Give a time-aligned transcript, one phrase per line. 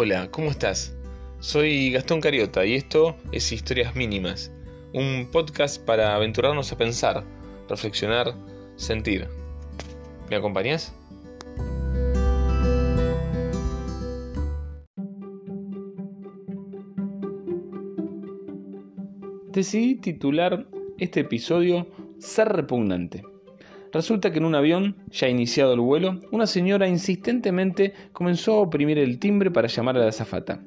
[0.00, 0.96] Hola, ¿cómo estás?
[1.40, 4.52] Soy Gastón Cariota y esto es Historias Mínimas,
[4.94, 7.24] un podcast para aventurarnos a pensar,
[7.68, 8.32] reflexionar,
[8.76, 9.26] sentir.
[10.30, 10.94] ¿Me acompañas?
[19.48, 21.88] Decidí titular este episodio
[22.20, 23.24] Ser repugnante.
[23.92, 28.98] Resulta que en un avión, ya iniciado el vuelo, una señora insistentemente comenzó a oprimir
[28.98, 30.60] el timbre para llamar a la azafata.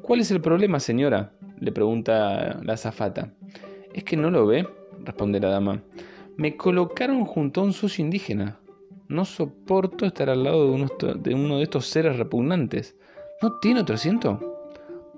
[0.00, 1.32] ¿Cuál es el problema, señora?
[1.58, 3.32] le pregunta la azafata.
[3.92, 4.66] ¿Es que no lo ve?
[5.04, 5.82] responde la dama.
[6.36, 8.58] Me colocaron junto a un socio indígena.
[9.08, 12.96] No soporto estar al lado de uno, de uno de estos seres repugnantes.
[13.42, 14.40] ¿No tiene otro asiento?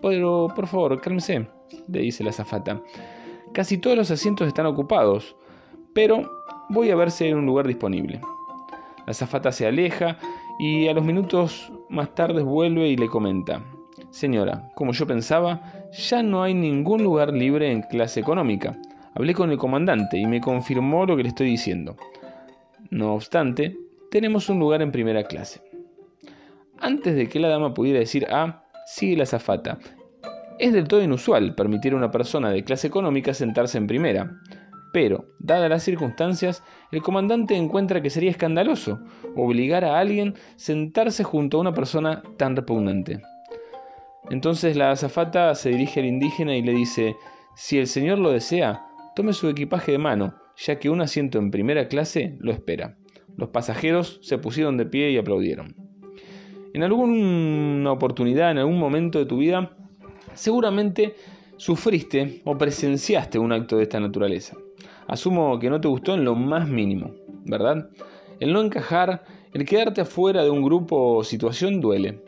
[0.03, 1.47] Pero, por favor, cálmese,
[1.89, 2.83] le dice la azafata.
[3.55, 5.37] Casi todos los asientos están ocupados,
[5.95, 6.29] pero
[6.69, 8.21] Voy a ver si hay un lugar disponible.
[9.07, 10.17] La zafata se aleja
[10.59, 13.63] y a los minutos más tarde vuelve y le comenta.
[14.11, 15.61] Señora, como yo pensaba,
[15.93, 18.77] ya no hay ningún lugar libre en clase económica.
[19.15, 21.97] Hablé con el comandante y me confirmó lo que le estoy diciendo.
[22.91, 23.77] No obstante,
[24.11, 25.61] tenemos un lugar en primera clase.
[26.79, 29.79] Antes de que la dama pudiera decir A, sigue la zafata.
[30.59, 34.41] Es del todo inusual permitir a una persona de clase económica sentarse en primera.
[34.95, 39.01] Pero, dadas las circunstancias, el comandante encuentra que sería escandaloso
[39.35, 43.21] obligar a alguien sentarse junto a una persona tan repugnante.
[44.31, 47.17] Entonces la azafata se dirige al indígena y le dice,
[47.57, 48.87] si el señor lo desea,
[49.17, 52.97] tome su equipaje de mano, ya que un asiento en primera clase lo espera.
[53.37, 55.75] Los pasajeros se pusieron de pie y aplaudieron.
[56.73, 59.77] En alguna oportunidad, en algún momento de tu vida,
[60.35, 61.17] seguramente
[61.57, 64.57] sufriste o presenciaste un acto de esta naturaleza.
[65.07, 67.11] Asumo que no te gustó en lo más mínimo,
[67.45, 67.89] ¿verdad?
[68.41, 72.23] El no encajar, el quedarte afuera de un grupo o situación duele.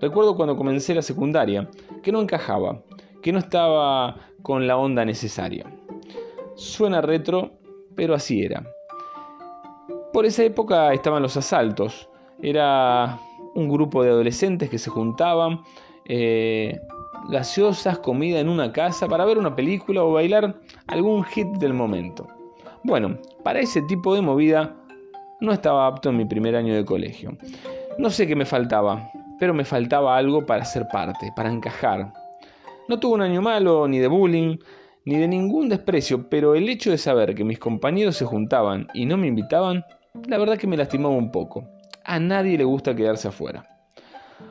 [0.00, 1.68] Recuerdo cuando comencé la secundaria,
[2.02, 2.82] que no encajaba,
[3.22, 5.66] que no estaba con la onda necesaria.
[6.54, 7.52] Suena retro,
[7.94, 8.66] pero así era.
[10.12, 12.08] Por esa época estaban los asaltos.
[12.42, 13.18] Era
[13.54, 15.60] un grupo de adolescentes que se juntaban,
[16.04, 16.78] eh,
[17.28, 22.26] gaseosas, comida en una casa para ver una película o bailar algún hit del momento.
[22.84, 24.76] Bueno, para ese tipo de movida
[25.40, 27.36] no estaba apto en mi primer año de colegio.
[27.98, 32.12] No sé qué me faltaba, pero me faltaba algo para ser parte, para encajar.
[32.88, 34.58] No tuve un año malo, ni de bullying,
[35.04, 39.06] ni de ningún desprecio, pero el hecho de saber que mis compañeros se juntaban y
[39.06, 39.84] no me invitaban,
[40.26, 41.68] la verdad que me lastimaba un poco.
[42.04, 43.75] A nadie le gusta quedarse afuera.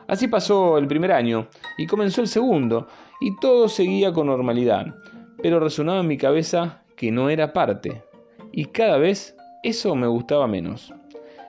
[0.08, 1.48] Así pasó el primer año
[1.78, 2.88] y comenzó el segundo,
[3.22, 4.96] y todo seguía con normalidad,
[5.42, 8.04] pero resonaba en mi cabeza que no era parte,
[8.52, 10.94] y cada vez eso me gustaba menos.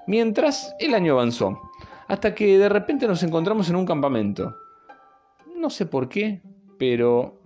[0.06, 1.60] Mientras el año avanzó,
[2.08, 4.56] hasta que de repente nos encontramos en un campamento.
[5.56, 6.41] No sé por qué,
[6.78, 7.41] pero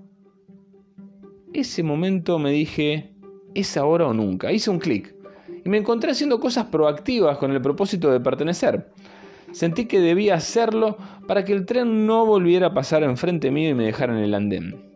[1.53, 3.15] ese momento me dije,
[3.55, 4.53] es ahora o nunca.
[4.53, 5.15] Hice un clic
[5.65, 8.93] y me encontré haciendo cosas proactivas con el propósito de pertenecer.
[9.53, 10.97] Sentí que debía hacerlo
[11.27, 14.35] para que el tren no volviera a pasar enfrente mío y me dejara en el
[14.35, 14.91] andén.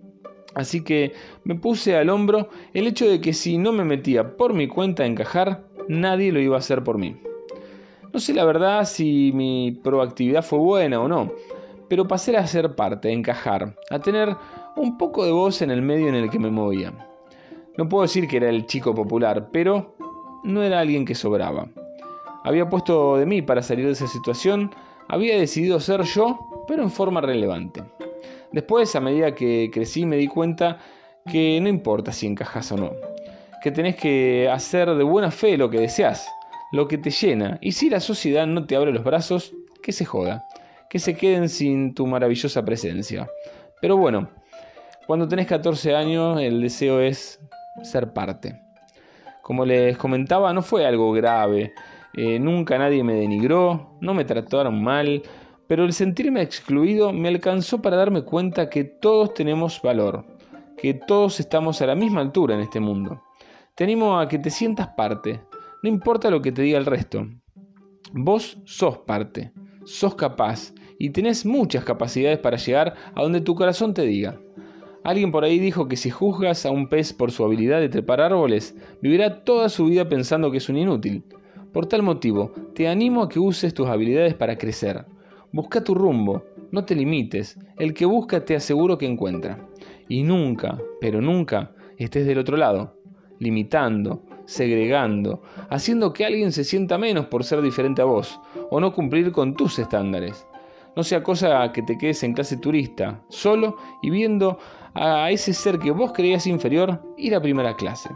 [0.55, 4.55] Así que me puse al hombro el hecho de que si no me metía por
[4.55, 7.17] mi cuenta a encajar, nadie lo iba a hacer por mí.
[8.13, 11.33] No sé la verdad si mi proactividad fue buena o no,
[11.89, 14.37] pero pasé a ser parte, a encajar, a tener
[14.77, 16.93] un poco de voz en el medio en el que me movía.
[17.77, 19.97] No puedo decir que era el chico popular, pero
[20.45, 21.67] no era alguien que sobraba.
[22.45, 24.71] Había puesto de mí para salir de esa situación,
[25.09, 27.83] había decidido ser yo, pero en forma relevante.
[28.53, 30.79] Después, a medida que crecí, me di cuenta
[31.27, 32.93] que no importa si encajas o no,
[33.63, 36.29] que tenés que hacer de buena fe lo que deseas,
[36.71, 40.05] lo que te llena, y si la sociedad no te abre los brazos, que se
[40.05, 40.45] joda,
[40.91, 43.27] que se queden sin tu maravillosa presencia.
[43.81, 44.29] Pero bueno,
[45.07, 47.41] cuando tenés 14 años, el deseo es
[47.83, 48.61] ser parte.
[49.43, 51.75] Como les comentaba, no fue algo grave,
[52.17, 55.23] eh, nunca nadie me denigró, no me trataron mal,
[55.67, 60.25] pero el sentirme excluido me alcanzó para darme cuenta que todos tenemos valor,
[60.77, 63.23] que todos estamos a la misma altura en este mundo.
[63.75, 65.41] Te animo a que te sientas parte,
[65.83, 67.27] no importa lo que te diga el resto.
[68.13, 69.53] Vos sos parte,
[69.85, 74.39] sos capaz y tenés muchas capacidades para llegar a donde tu corazón te diga.
[75.03, 78.21] Alguien por ahí dijo que si juzgas a un pez por su habilidad de trepar
[78.21, 81.25] árboles, vivirá toda su vida pensando que es un inútil.
[81.75, 85.07] Por tal motivo, te animo a que uses tus habilidades para crecer.
[85.51, 87.59] Busca tu rumbo, no te limites.
[87.77, 89.59] El que busca te aseguro que encuentra.
[90.09, 92.95] Y nunca, pero nunca, estés del otro lado,
[93.41, 98.41] limitando, segregando, haciendo que alguien se sienta menos por ser diferente a vos,
[98.71, 100.47] o no cumplir con tus estándares.
[100.95, 104.59] No sea cosa que te quedes en clase turista, solo y viendo
[104.95, 108.11] a ese ser que vos creías inferior ir a primera clase.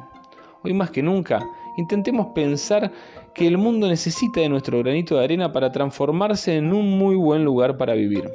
[0.62, 1.44] Hoy más que nunca,
[1.78, 2.90] intentemos pensar
[3.34, 7.44] que el mundo necesita de nuestro granito de arena para transformarse en un muy buen
[7.44, 8.28] lugar para vivir.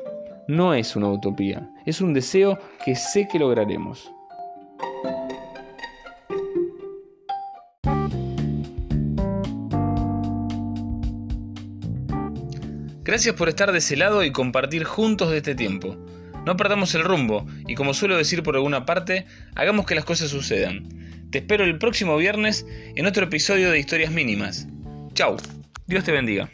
[0.48, 4.10] No es una utopía, es un deseo que sé que lograremos.
[13.04, 15.98] Gracias por estar de ese lado y compartir juntos de este tiempo.
[16.46, 19.26] No perdamos el rumbo y como suelo decir por alguna parte,
[19.56, 21.03] hagamos que las cosas sucedan.
[21.34, 22.64] Te espero el próximo viernes
[22.96, 24.68] en otro episodio de Historias Mínimas.
[25.16, 25.36] Chau,
[25.88, 26.48] Dios te bendiga.